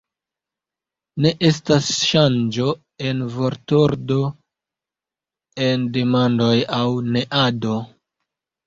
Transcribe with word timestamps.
Ne 1.25 1.31
estas 1.49 1.89
ŝanĝo 2.13 2.67
en 3.11 3.21
vortordo 3.37 4.19
en 5.69 5.87
demandoj 6.01 6.53
aŭ 6.83 6.87
neado. 7.17 7.81